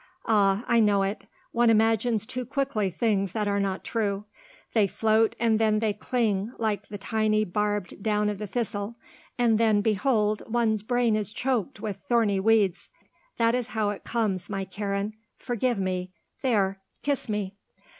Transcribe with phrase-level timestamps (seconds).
[0.25, 4.25] Ah, I know it; one imagines too quickly things that are not true.
[4.73, 8.95] They float and then they cling, like the tiny barbed down of the thistle,
[9.37, 12.89] and then, behold, one's brain is choked with thorny weeds.
[13.37, 15.13] That is how it comes, my Karen.
[15.37, 16.09] Forgive me.
[16.41, 17.53] There; kiss me."